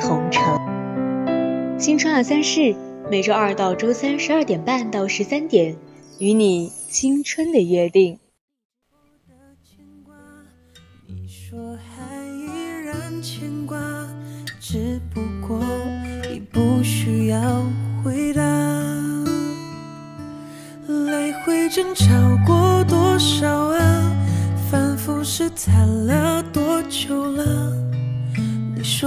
[0.00, 2.74] 同城，新春二三事，
[3.10, 5.76] 每周二到周三十二点半到十三点，
[6.18, 8.18] 与你青春的约定。
[11.06, 12.46] 你说还依
[12.84, 13.78] 然牵挂，
[14.60, 15.60] 只不过
[16.32, 17.62] 已不需要
[18.04, 18.42] 回答。
[20.88, 22.06] 来回争吵
[22.46, 22.55] 过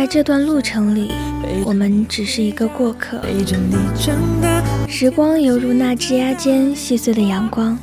[0.00, 1.10] 在这段路程里，
[1.62, 3.20] 我们只是一个过客。
[4.88, 7.78] 时光犹如那枝桠间细碎的阳光，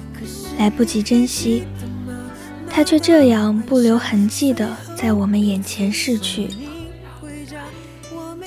[0.58, 1.62] 来不及珍惜，
[2.68, 6.50] 它却这样不留痕迹的在我们眼前逝去。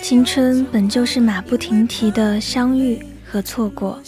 [0.03, 4.03] 青春本就是马不停蹄的相遇和错过。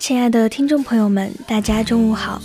[0.00, 2.42] 亲爱的听众朋友们，大家中午好。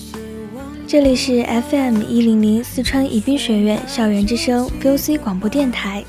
[0.91, 6.03] 这里是 FM 一零零四川宜宾学院校园之声 VOC 广播电台，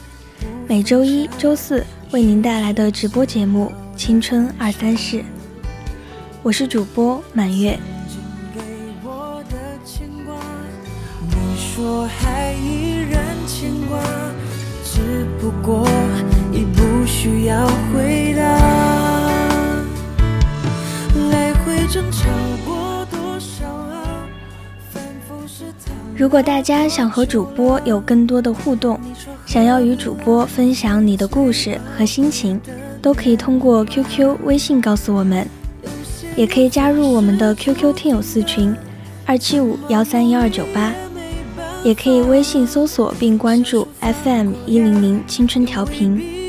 [0.67, 5.19] 每周一、周四为您带来的直播节目《青春二三事》，
[6.43, 7.79] 我是主播满月。
[11.29, 14.01] 你说还依然牵挂，
[14.83, 15.87] 只不过
[16.55, 18.43] 已不需要回答。
[21.31, 22.31] 来回争吵
[22.65, 22.90] 过。
[26.21, 29.01] 如果大家想和主播有更多的互动，
[29.47, 32.61] 想要与主播分享你的故事和心情，
[33.01, 35.49] 都可以通过 QQ、微信告诉我们，
[36.37, 38.77] 也可以加入我们的 QQ 听友四群
[39.25, 40.93] 二七五幺三幺二九八，
[41.83, 46.40] 也可以微信搜索并关注 FM 一零零青春调频。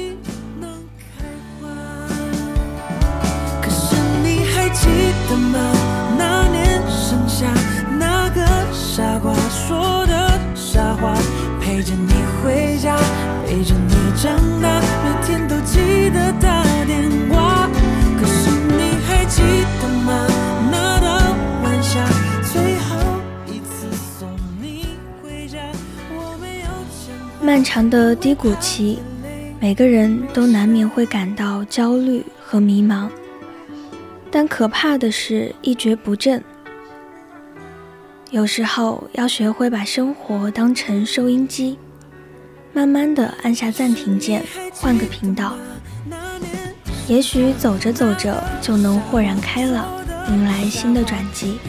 [27.52, 28.98] 漫长的低谷期，
[29.60, 33.10] 每个人都难免会感到焦虑和迷茫，
[34.32, 36.42] 但可怕的是一蹶不振。
[38.30, 41.78] 有时候要学会把生活当成收音机，
[42.72, 44.42] 慢慢的按下暂停键，
[44.72, 45.58] 换个频道，
[47.10, 49.88] 也许走着走着就能豁然开朗，
[50.30, 51.60] 迎来新的转机。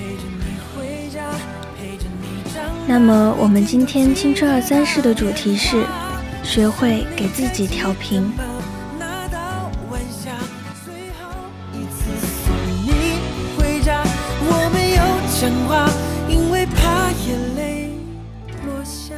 [2.86, 5.84] 那么，我们今天青春二三事的主题是
[6.42, 8.30] 学会给自己调频。
[16.28, 17.90] 因为怕眼泪
[18.64, 19.16] 落下，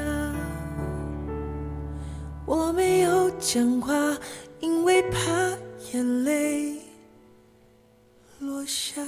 [2.47, 3.95] 我没有讲话，
[4.61, 5.19] 因为怕
[5.93, 6.79] 眼泪
[8.39, 9.03] 落下。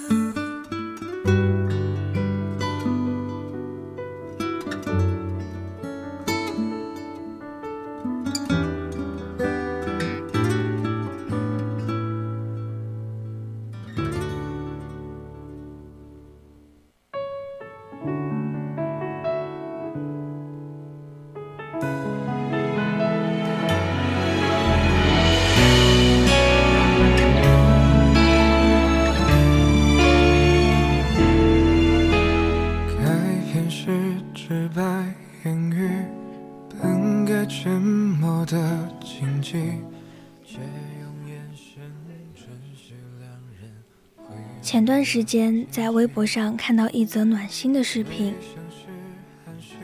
[45.08, 48.34] 时间在微博上看到一则暖心的视频。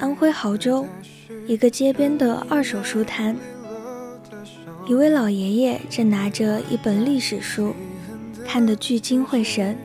[0.00, 0.84] 安徽亳州
[1.46, 3.36] 一个街边的二手书摊，
[4.84, 7.72] 一位老爷爷正拿着一本历史书，
[8.44, 9.78] 看得聚精会神。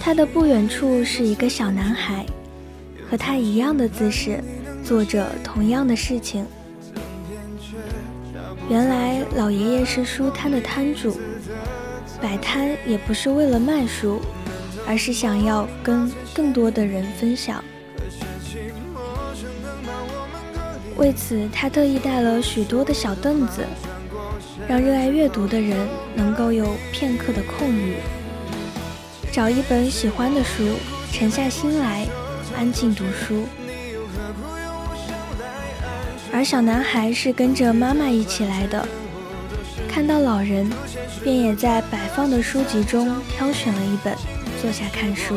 [0.00, 2.24] 他的不远处是一个小男孩，
[3.10, 4.42] 和他一样的姿势，
[4.82, 6.46] 做着同样的事情。
[8.70, 11.20] 原来老爷爷是书摊的摊主，
[12.22, 14.20] 摆摊也不是为了卖书，
[14.86, 17.62] 而是想要跟更多的人分享。
[20.96, 23.64] 为此，他特意带了许多的小凳子，
[24.68, 27.94] 让热爱阅读的人能够有片刻的空余，
[29.32, 30.76] 找一本喜欢的书，
[31.10, 32.06] 沉下心来，
[32.54, 33.44] 安静读书。
[36.32, 38.86] 而小男孩是跟着妈妈一起来的，
[39.90, 40.70] 看到老人，
[41.24, 44.14] 便也在摆放的书籍中挑选了一本，
[44.62, 45.34] 坐下看书。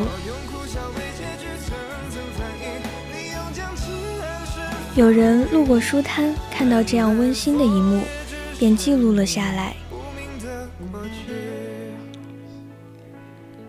[4.96, 8.04] 有人路过书摊，看到这样温馨的一幕，
[8.60, 9.76] 便记录了下来。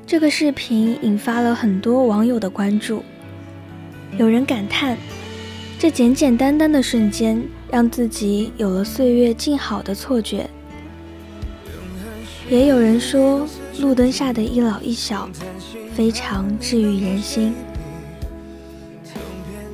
[0.06, 3.02] 这个视频引发了很多网友的关注，
[4.18, 4.98] 有人感叹。
[5.78, 10.48] 这简简单单的瞬间，让自己有了岁月静好的错觉。
[12.50, 13.46] 也有人说，
[13.80, 15.28] 路灯下的一老一小，
[15.94, 17.54] 非常治愈人心。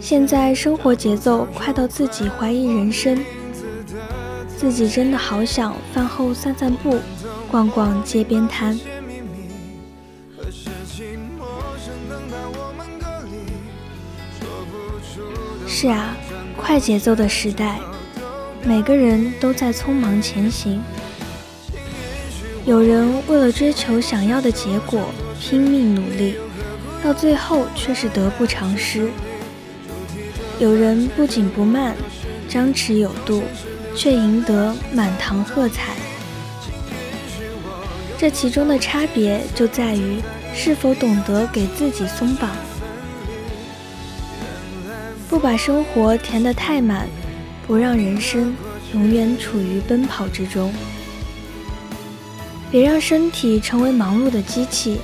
[0.01, 3.23] 现在生活节奏快到自己怀疑人生，
[4.57, 6.99] 自己真的好想饭后散散步，
[7.51, 8.79] 逛逛街边摊。
[15.67, 16.17] 是啊，
[16.57, 17.81] 快节奏的时代，
[18.65, 20.81] 每个人都在匆忙前行。
[22.67, 25.09] 有人为了追求想要的结果
[25.41, 26.35] 拼命努力，
[27.03, 29.09] 到最后却是得不偿失；
[30.59, 31.97] 有人不紧不慢，
[32.49, 33.43] 张弛有度，
[33.97, 35.95] 却赢得满堂喝彩。
[38.19, 40.21] 这其中的差别就在于
[40.55, 42.51] 是否懂得给自己松绑。
[45.31, 47.09] 不把生活填得太满，
[47.67, 48.55] 不让人生
[48.93, 50.71] 永远处于奔跑之中。
[52.71, 55.01] 别让身体成为忙碌的机器，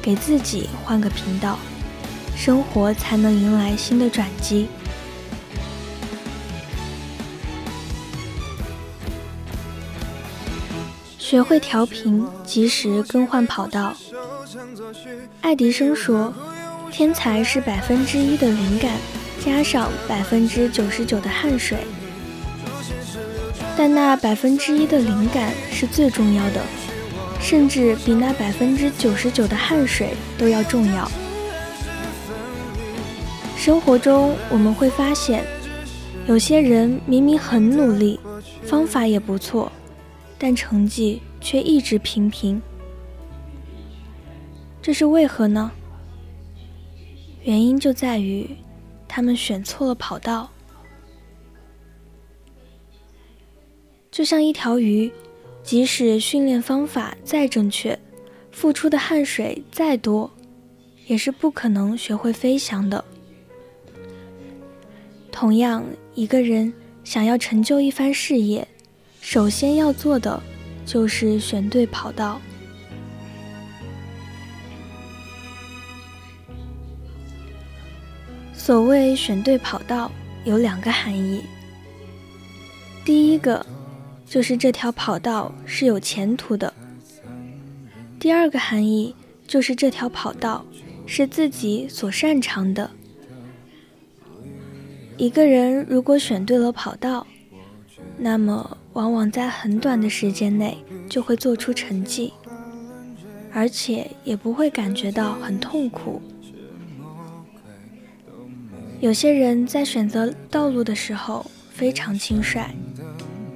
[0.00, 1.58] 给自己换个频道，
[2.34, 4.68] 生活才能迎来新的转机。
[11.18, 13.94] 学会调频，及时更换跑道。
[15.42, 16.34] 爱迪生说
[16.90, 18.92] ：“天才是百分之一的灵感。”
[19.42, 21.78] 加上百分之九十九的汗水，
[23.74, 26.62] 但那百分之一的灵感是最重要的，
[27.40, 31.10] 甚至比那百分之九十九的汗水都要重要。
[33.56, 35.44] 生活中我们会发现，
[36.26, 38.20] 有些人明明很努力，
[38.62, 39.72] 方法也不错，
[40.38, 42.60] 但成绩却一直平平，
[44.80, 45.70] 这是为何呢？
[47.42, 48.48] 原因就在于。
[49.12, 50.48] 他们选错了跑道，
[54.08, 55.10] 就像一条鱼，
[55.62, 57.98] 即使训练方法再正确，
[58.50, 60.30] 付出的汗水再多，
[61.06, 63.04] 也是不可能学会飞翔的。
[65.30, 66.72] 同样，一个人
[67.04, 68.66] 想要成就一番事业，
[69.20, 70.42] 首先要做的
[70.84, 72.40] 就是选对跑道。
[78.52, 80.10] 所谓选对跑道，
[80.44, 81.42] 有两个含义。
[83.04, 83.64] 第一个，
[84.30, 86.72] 就是这条跑道是有前途的；
[88.20, 89.12] 第二个含义，
[89.44, 90.64] 就是这条跑道
[91.04, 92.88] 是自己所擅长的。
[95.16, 97.26] 一个人如果选对了跑道，
[98.16, 102.32] 那么往往在很短的时间内就会做出成绩，
[103.52, 106.22] 而且也不会感觉到很痛苦。
[109.00, 112.70] 有些人在选择道路的时候非常轻率，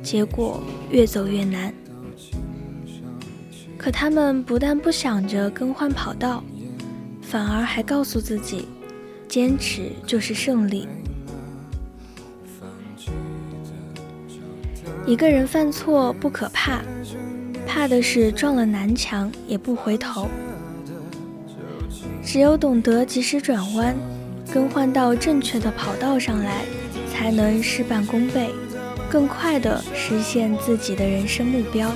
[0.05, 1.75] 结果越走越难。
[3.77, 6.45] 可他们不但不想着更换跑道，
[7.21, 8.69] 反而还告诉自己，
[9.27, 10.87] 坚持就是胜利。
[15.07, 16.83] 一个人犯错不可怕，
[17.67, 20.29] 怕的是撞了南墙也不回头。
[22.23, 23.97] 只有懂得及时转弯。
[24.53, 26.65] 更换到正确的跑道上来，
[27.11, 28.51] 才能事半功倍，
[29.15, 31.89] 更快地实现自己的人生目标。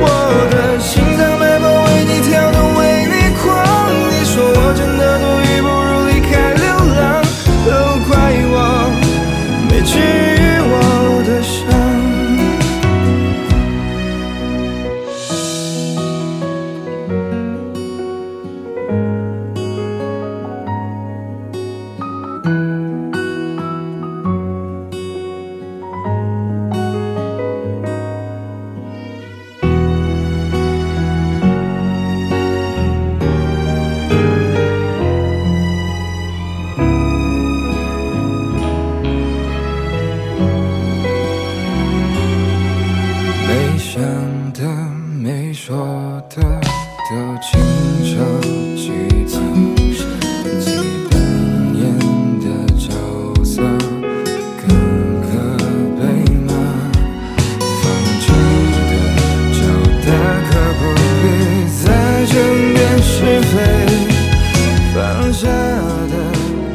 [0.00, 0.06] 我
[0.52, 1.37] 的心脏为你跳动，为你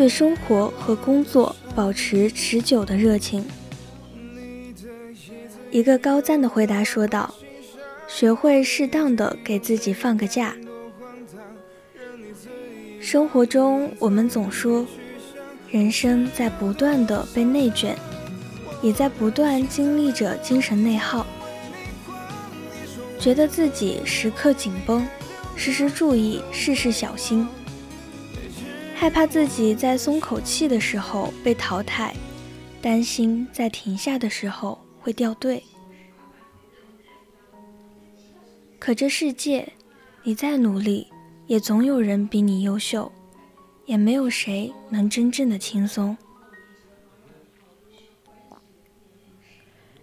[0.00, 3.44] 对生活和工作保持持久的热情？
[5.70, 7.34] 一个高赞的回答说道
[8.08, 10.56] ：“学会适当的给自己放个假。
[12.98, 14.86] 生活中，我们总说，
[15.68, 17.94] 人生在不断的被内卷，
[18.80, 21.26] 也在不断经历着精神内耗，
[23.18, 25.06] 觉得自己时刻紧绷，
[25.56, 27.46] 时时注意，事事小心，
[29.00, 32.14] 害怕自己在松口气的时候被淘汰，
[32.82, 35.64] 担心在停下的时候。”会掉队，
[38.78, 39.66] 可这世界，
[40.22, 41.06] 你再努力，
[41.46, 43.10] 也总有人比你优秀，
[43.86, 46.14] 也没有谁能真正的轻松。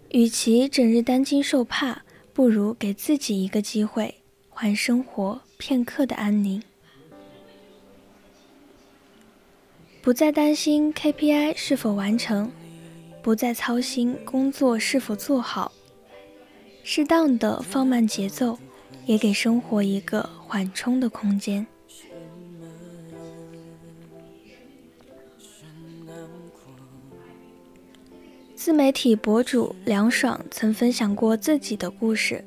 [0.10, 2.02] 与其整日担惊受怕，
[2.34, 4.16] 不如给自己一个机会，
[4.50, 6.60] 还生活片刻的安宁。
[10.08, 12.50] 不再担心 KPI 是否完成。
[13.22, 15.70] 不再操心工作是否做好，
[16.82, 18.58] 适当的放慢节奏，
[19.06, 21.68] 也给生活一个缓冲的空间。
[28.56, 32.46] 自媒体博主凉爽曾分享过自己的故事。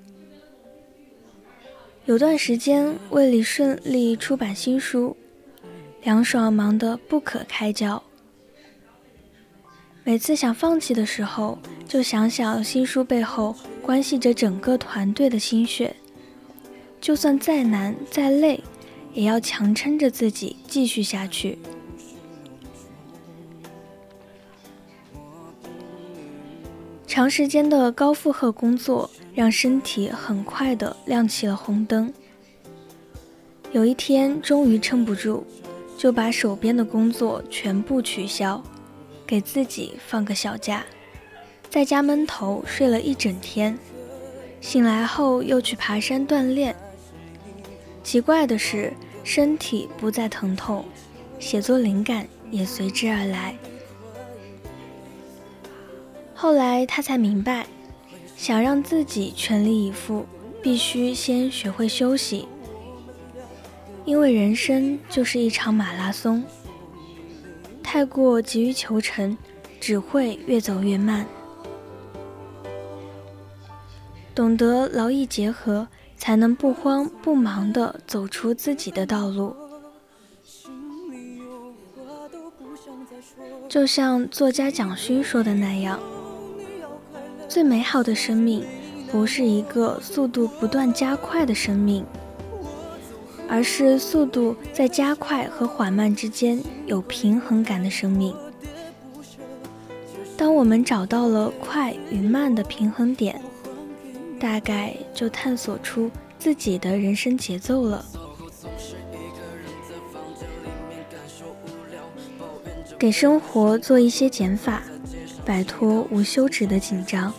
[2.07, 5.15] 有段时间，为了顺利出版新书，
[6.03, 8.03] 凉爽忙得不可开交。
[10.03, 15.95] 每次想放弃的时候，就想想新书背后关系着整个团队的心血，
[17.01, 18.63] 就算再难再累，
[19.13, 21.59] 也要强撑着自己继续下去。
[27.07, 32.13] 长时间的高负荷工作让身体很快的亮起了红灯。
[33.73, 35.45] 有一天终于撑不住，
[36.01, 38.63] 就把手边的工作全部取消。
[39.27, 40.83] 给自己放个小假，
[41.69, 43.79] 在家闷头睡了一整天，
[44.63, 46.75] 醒来后又去爬山锻炼。
[48.03, 50.87] 奇怪的是，身体不再疼痛，
[51.39, 53.55] 写作灵感也随之而来。
[56.35, 57.67] 后来他才明白，
[58.39, 60.25] 想让自己全力以赴，
[60.63, 62.49] 必须先学会休息，
[64.11, 66.43] 因为人生就是一场马拉松。
[67.81, 69.39] 太过急于求成，
[69.81, 71.25] 只会越走越慢。
[74.35, 75.87] 懂得劳逸结合，
[76.17, 79.55] 才能不慌不忙地走出自己的道路。
[83.69, 86.01] 就像作家蒋勋说的那样，
[87.49, 88.67] 最美好的生命，
[89.13, 92.05] 不是一个速度不断加快的生命。
[93.51, 98.33] 而是速度在加快和缓慢之间有平衡感的生命。
[100.37, 103.43] 当我们找到了快与慢的平衡点，
[104.39, 108.07] 大概就探索出自己的人生节奏了。
[112.97, 114.85] 给生活做一些减法，
[115.45, 117.35] 摆脱无休止的紧张。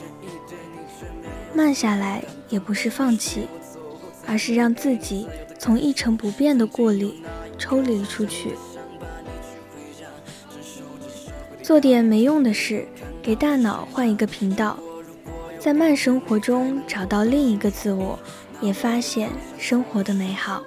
[1.53, 3.47] 慢下来也不是放弃，
[4.27, 5.25] 而是让自己。
[5.61, 7.21] 从一成不变的过里
[7.55, 8.55] 抽离出去，
[11.61, 12.87] 做点没用的事，
[13.21, 14.79] 给大脑换一个频道，
[15.59, 18.17] 在慢生活中找到另一个自我，
[18.59, 20.63] 也发现生活的美好。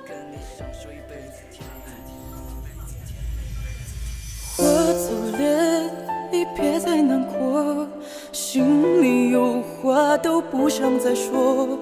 [4.59, 5.91] 我走了，
[6.31, 7.89] 你别再难过，
[8.31, 11.81] 心里有话都不想再说。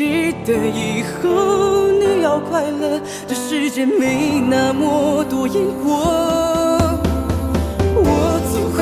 [0.00, 5.90] 记得以后你要快乐，这世界没那么多烟火。
[7.96, 8.80] 我走后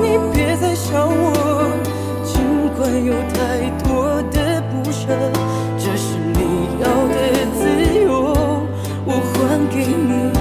[0.00, 1.72] 你别再想我，
[2.22, 2.40] 尽
[2.78, 5.08] 管有太多的不舍，
[5.76, 6.38] 这是你
[6.78, 7.16] 要的
[7.58, 7.66] 自
[8.00, 8.08] 由，
[9.04, 9.34] 我还
[9.68, 10.40] 给你的。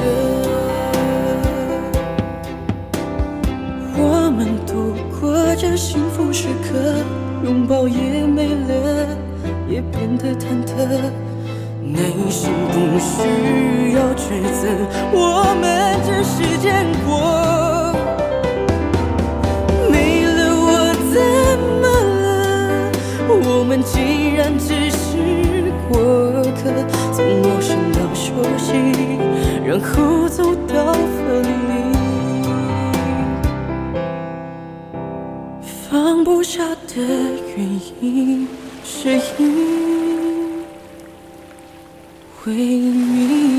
[3.98, 6.77] 我们度过这幸福时刻，
[7.43, 8.58] 拥抱也没。
[10.09, 10.71] 也变得忐忑，
[11.83, 11.99] 内
[12.29, 14.67] 心不需要抉择，
[15.11, 15.63] 我们
[16.03, 17.09] 只是见过。
[19.91, 19.93] 没
[20.25, 20.67] 了我
[21.11, 21.15] 怎
[21.79, 21.85] 么
[22.23, 22.91] 了？
[23.27, 25.07] 我们既然只是
[25.89, 25.97] 过
[26.55, 26.59] 客，
[27.13, 28.73] 从陌生到熟悉，
[29.63, 31.69] 然后走到分离。
[35.61, 36.95] 放不下的
[37.55, 37.59] 原
[38.01, 38.47] 因，
[38.91, 39.55] 是因
[42.46, 43.58] 为你。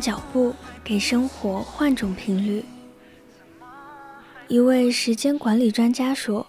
[0.00, 2.64] 脚步，给生活换种频率。
[4.48, 6.46] 一位时间管理专家说：“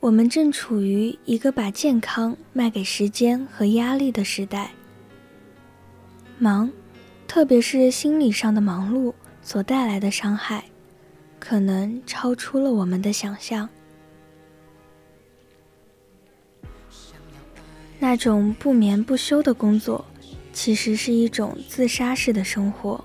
[0.00, 4.70] 我们正处于一个把健康卖给时间和压力的时代。
[6.38, 6.70] 忙，
[7.26, 10.64] 特别是心理上的忙碌所带来的伤害，
[11.40, 13.68] 可能超出了我们的想象。
[17.98, 20.04] 那种不眠不休的工作。”
[20.54, 23.04] 其实是一种自杀式的生活。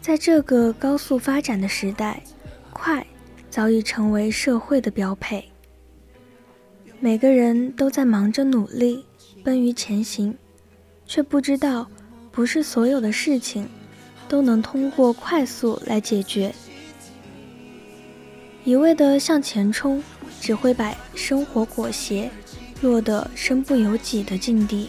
[0.00, 2.20] 在这个高速发展的时代，
[2.72, 3.06] 快
[3.50, 5.48] 早已成为社会的标配。
[6.98, 9.04] 每个人都在忙着努力，
[9.44, 10.36] 奔于前行，
[11.06, 11.88] 却不知道，
[12.32, 13.68] 不是所有的事情
[14.28, 16.52] 都能通过快速来解决。
[18.64, 20.02] 一味的向前冲，
[20.40, 22.30] 只会把生活裹挟，
[22.80, 24.88] 落得身不由己的境地。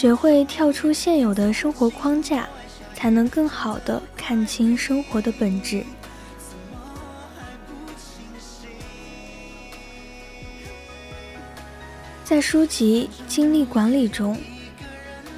[0.00, 2.48] 学会跳出现有的生活框架，
[2.94, 5.84] 才能更好的看清生活的本质。
[12.24, 14.38] 在书籍《精力管理》中，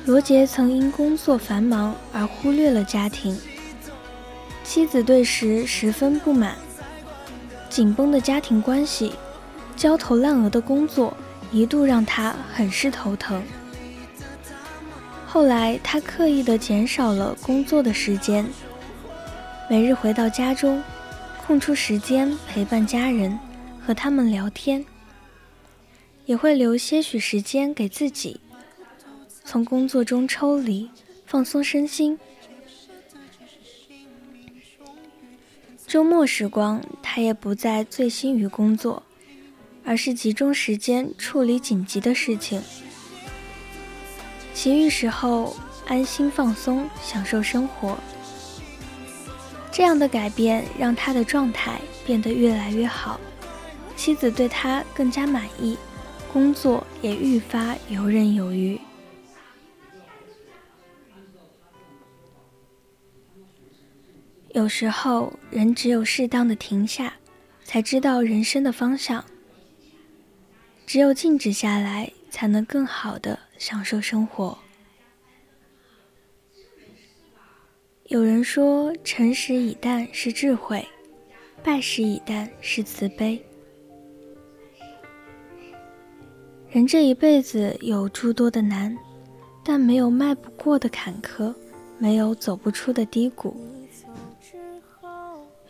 [0.05, 3.37] 罗杰曾因工作繁忙而忽略了家庭，
[4.63, 6.55] 妻子对时十分不满，
[7.69, 9.15] 紧绷的家庭关系，
[9.75, 11.17] 焦头烂额的工作，
[11.51, 13.43] 一度让他很是头疼。
[15.33, 18.47] 后来，他刻意的减少了工作的时间，
[19.67, 20.83] 每日回到家中，
[21.47, 23.39] 空出时间陪伴家人，
[23.81, 24.85] 和他们聊天，
[26.27, 28.41] 也会留些许时间给自己，
[29.43, 30.91] 从工作中抽离，
[31.25, 32.19] 放松身心。
[35.87, 39.03] 周末时光，他也不再醉心于工作，
[39.83, 42.61] 而是集中时间处理紧急的事情。
[44.55, 47.99] 其余时候安心放松，享受生活。
[49.71, 53.19] 这样的改变让他的状态变得越来越好，
[53.97, 55.79] 妻子对他更加满意，
[56.33, 58.79] 工作也愈发游刃有余。
[64.51, 67.15] 有时候，人只有适当的停下，
[67.65, 69.25] 才知道人生的方向。
[70.87, 72.13] 只有静止下来。
[72.33, 74.57] 才能更好的享受生活。
[78.07, 80.85] 有人说，诚实以淡是智慧，
[81.63, 83.41] 败事以淡是慈悲。
[86.71, 88.97] 人这一辈子有诸多的难，
[89.63, 91.55] 但没有迈不过的坎坷，
[91.99, 93.55] 没有走不出的低谷。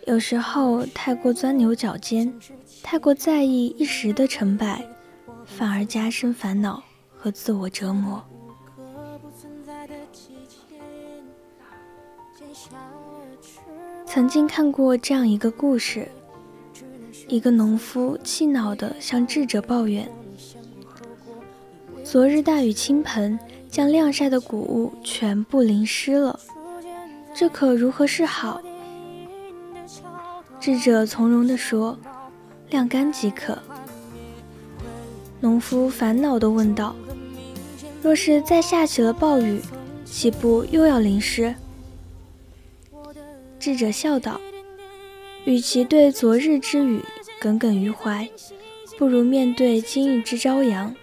[0.07, 2.33] 有时候太过钻牛角尖，
[2.85, 4.85] 太过在意一时的成败。
[5.47, 6.83] 反而加深烦恼
[7.17, 8.23] 和自我折磨。
[14.07, 16.09] 曾经看过这样一个故事：
[17.29, 20.11] 一个农夫气恼地向智者抱怨，
[22.05, 23.39] 昨日大雨倾盆，
[23.71, 26.39] 将晾晒的谷物全部淋湿了，
[27.35, 28.61] 这可如何是好？
[30.61, 31.99] 智者从容地说
[32.71, 33.59] ：“晾干即可。”
[35.43, 36.95] 农夫烦恼地问道
[38.01, 39.61] ：“若是再下起了暴雨，
[40.05, 41.53] 岂不又要淋湿？
[43.59, 44.41] 智者笑道
[45.45, 47.01] ：“与其对昨日之雨
[47.41, 48.29] 耿耿于怀，
[48.97, 50.95] 不如面对今日之朝阳。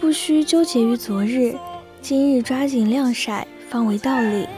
[0.00, 1.56] 不需纠结于昨日，
[2.02, 4.48] 今日抓紧晾晒，方为道理。”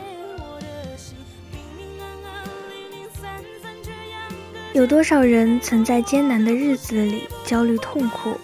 [4.77, 8.39] 有多少人曾在艰难的日子里焦虑痛苦？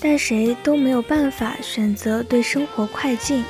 [0.00, 3.44] 但谁都没有办法选择对生活快进。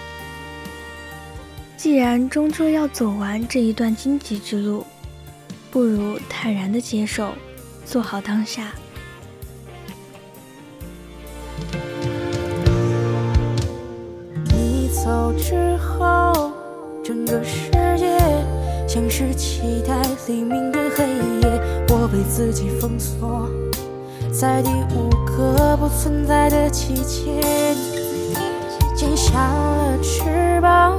[1.79, 4.85] 既然终究要走完这一段荆棘之路，
[5.71, 7.33] 不如坦然的接受，
[7.87, 8.71] 做好当下。
[14.51, 16.53] 你走之后，
[17.03, 17.71] 整个世
[18.99, 19.95] 像是期待
[20.27, 23.49] 黎明的黑夜，我被自己封锁。
[24.33, 27.41] 在第五个不存在的季节，
[28.97, 30.99] 剪下了翅膀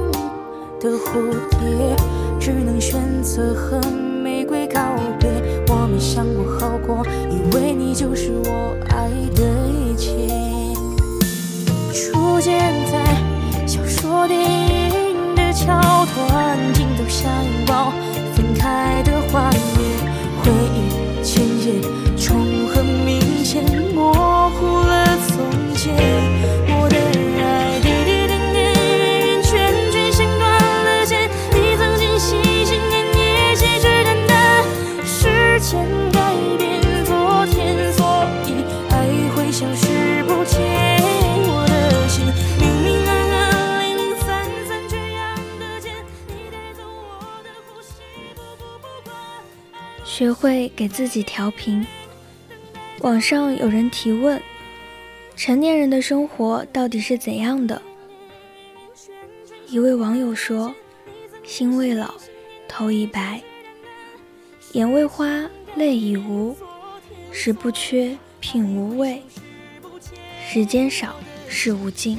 [0.80, 1.94] 的蝴蝶，
[2.40, 4.80] 只能选择和玫瑰告
[5.18, 5.28] 别。
[5.68, 10.26] 我没想过后果，以为你就是我爱的一切。
[11.92, 12.58] 初见
[12.90, 15.78] 在小说、电影的桥
[16.14, 16.49] 段，
[17.22, 17.92] 相拥抱，
[18.34, 20.09] 分开的画面，
[50.20, 51.86] 学会给自己调频。
[52.98, 54.38] 网上有人提问：
[55.34, 57.80] 成年人的生活到底是怎样的？
[59.68, 60.74] 一位网友说
[61.42, 62.12] ：“心未老，
[62.68, 63.40] 头已白，
[64.72, 66.54] 眼未花，泪已无，
[67.32, 69.22] 食不缺，品无味，
[70.46, 71.16] 时间少，
[71.48, 72.18] 事无尽。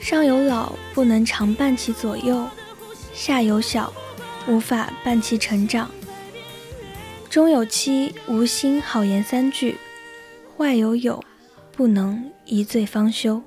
[0.00, 2.48] 上有老，不能常伴其左右；
[3.14, 3.92] 下有小，
[4.48, 5.90] 无法伴其成长。”
[7.30, 9.74] 中有妻，无心好言三句；
[10.56, 11.22] 外有友，
[11.72, 13.42] 不能一醉方休。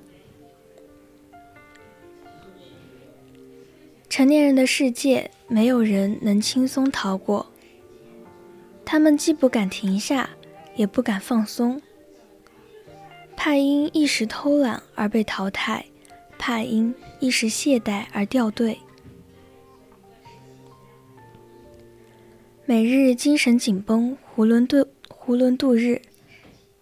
[4.08, 7.48] 成年人的世界，没有人能轻松逃过。
[8.86, 10.30] 他们既不敢停下，
[10.76, 11.82] 也不敢放松，
[13.36, 15.86] 怕因一时偷懒而被淘汰，
[16.38, 18.78] 怕因一时懈怠而掉队。
[22.66, 26.00] 每日精神紧绷，囫囵度囫囵度日，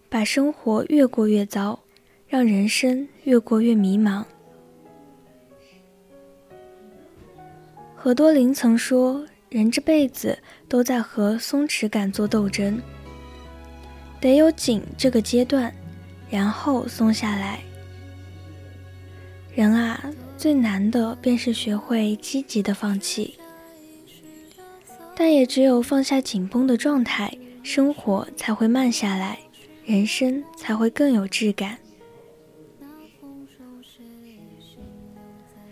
[0.08, 1.80] 把生活越过越糟，
[2.28, 4.22] 让人生越过越迷茫。
[7.96, 10.38] 何多林曾说：“人这辈子
[10.68, 12.80] 都在和松弛感做斗争，
[14.20, 15.74] 得有紧这个阶段，
[16.28, 17.58] 然后松下来。
[19.54, 23.34] 人啊，最难的便是学会积极的放弃。”
[25.22, 27.30] 但也只有放下紧绷的状态，
[27.62, 29.38] 生活才会慢下来，
[29.84, 31.76] 人生才会更有质感。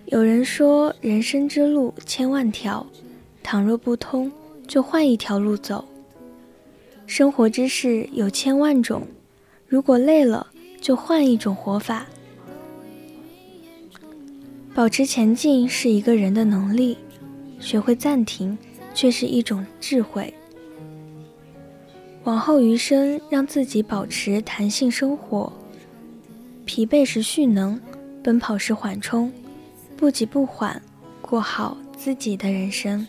[0.04, 2.86] 有人说，人生之路千万条，
[3.42, 4.30] 倘若不通，
[4.66, 5.82] 就换一条路走。
[7.06, 9.00] 生活之事有千万种，
[9.66, 10.46] 如果累了，
[10.78, 12.06] 就换一种活法。
[14.74, 16.98] 保持前进是一个人的能力，
[17.58, 18.58] 学会暂停。
[18.98, 20.34] 却是一种智慧。
[22.24, 25.52] 往后余生，让自己保持弹性生活，
[26.64, 27.80] 疲惫时蓄能，
[28.24, 29.32] 奔跑时缓冲，
[29.96, 30.82] 不急不缓，
[31.22, 33.06] 过好自己的人生。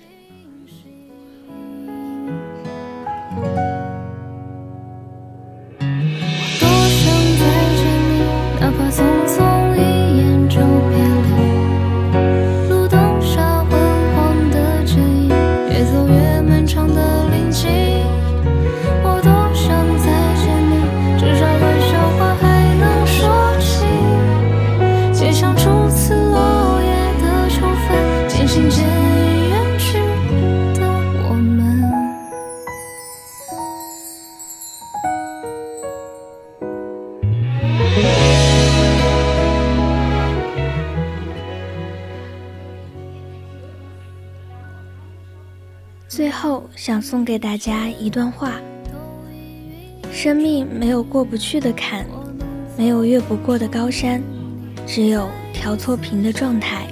[47.29, 48.53] 给大家一段话：
[50.11, 52.03] 生命没有过不去的坎，
[52.75, 54.19] 没有越不过的高山，
[54.87, 56.87] 只有调错频的状态。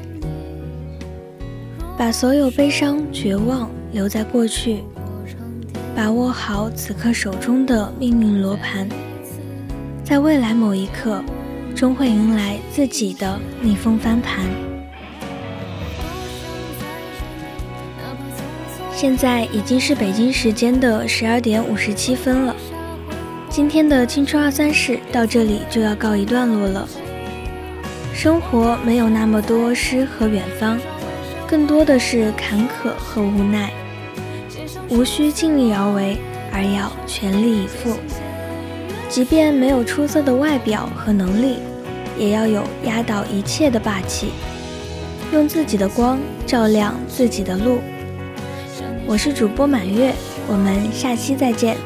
[1.98, 4.84] 把所有悲伤、绝望留在过去，
[5.96, 8.88] 把握好此刻手中的命运罗盘，
[10.04, 11.20] 在未来某一刻，
[11.76, 14.46] 终会迎来自己的逆风翻盘。
[19.00, 22.56] 现在已经是北京时间的十二点五十七分了，
[23.48, 26.90] 今天的青春二三事到这里就要告一段落了。
[28.12, 30.80] 生活没有那么多诗和远方。
[31.48, 33.72] 更多的是坎坷和无奈，
[34.90, 36.18] 无需尽力而为，
[36.52, 37.94] 而要全力以赴。
[39.08, 41.60] 即便没有出色的外表和能力，
[42.18, 44.32] 也要有压倒一切的霸气，
[45.32, 47.80] 用自己的光照亮自己的路。
[49.10, 50.14] 我是主播满月，
[50.50, 51.78] 我们下期再见。